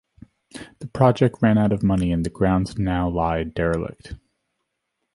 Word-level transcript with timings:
The 0.79 0.87
project 0.87 1.43
ran 1.43 1.59
out 1.59 1.71
of 1.71 1.83
money 1.83 2.11
and 2.11 2.25
the 2.25 2.31
grounds 2.31 2.75
now 2.75 3.07
lie 3.07 3.43
derelict. 3.43 4.15